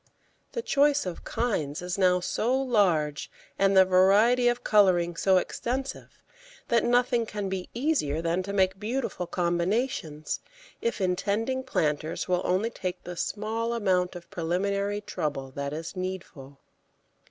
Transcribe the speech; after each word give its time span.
The 0.53 0.63
choice 0.63 1.05
of 1.05 1.23
kinds 1.23 1.79
is 1.83 1.95
now 1.95 2.19
so 2.21 2.59
large, 2.59 3.29
and 3.59 3.77
the 3.77 3.85
variety 3.85 4.47
of 4.47 4.63
colouring 4.63 5.15
so 5.15 5.37
extensive, 5.37 6.23
that 6.69 6.83
nothing 6.83 7.27
can 7.27 7.49
be 7.49 7.69
easier 7.75 8.19
than 8.19 8.41
to 8.41 8.51
make 8.51 8.79
beautiful 8.79 9.27
combinations, 9.27 10.39
if 10.81 11.01
intending 11.01 11.61
planters 11.63 12.27
will 12.27 12.41
only 12.43 12.71
take 12.71 13.03
the 13.03 13.15
small 13.15 13.73
amount 13.75 14.15
of 14.15 14.27
preliminary 14.31 15.01
trouble 15.01 15.51
that 15.51 15.71
is 15.71 15.95
needful. 15.95 16.57